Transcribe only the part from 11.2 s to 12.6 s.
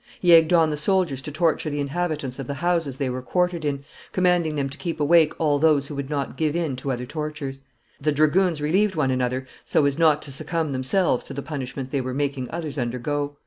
to the punishment they were making